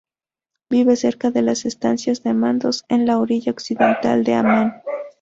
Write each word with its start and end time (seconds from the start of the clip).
Vive 0.71 0.95
cerca 0.95 1.29
de 1.29 1.43
las 1.43 1.63
estancias 1.67 2.23
de 2.23 2.33
Mandos, 2.33 2.85
en 2.89 3.05
la 3.05 3.19
orilla 3.19 3.51
occidental 3.51 4.23
de 4.23 4.33
Aman. 4.33 4.81